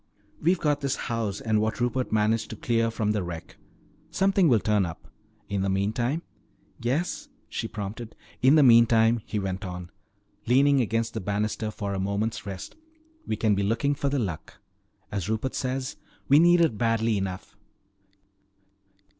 We've 0.41 0.57
got 0.59 0.81
this 0.81 0.95
house 0.95 1.39
and 1.39 1.61
what 1.61 1.79
Rupert 1.79 2.11
managed 2.11 2.49
to 2.49 2.55
clear 2.55 2.89
from 2.89 3.11
the 3.11 3.21
wreck. 3.21 3.57
Something 4.09 4.47
will 4.47 4.57
turn 4.59 4.83
up. 4.83 5.07
In 5.47 5.61
the 5.61 5.69
meantime" 5.69 6.23
"Yes?" 6.89 7.29
she 7.47 7.67
prompted. 7.67 8.15
"In 8.41 8.55
the 8.55 8.63
meantime," 8.63 9.21
he 9.27 9.37
went 9.37 9.63
on, 9.63 9.91
leaning 10.47 10.81
against 10.81 11.13
the 11.13 11.21
banister 11.21 11.69
for 11.69 11.93
a 11.93 11.99
moment's 11.99 12.47
rest, 12.47 12.75
"we 13.27 13.35
can 13.35 13.53
be 13.53 13.61
looking 13.61 13.93
for 13.93 14.09
the 14.09 14.17
Luck. 14.17 14.57
As 15.11 15.29
Rupert 15.29 15.53
says, 15.53 15.97
we 16.27 16.39
need 16.39 16.61
it 16.61 16.79
badly 16.79 17.15
enough. 17.15 17.55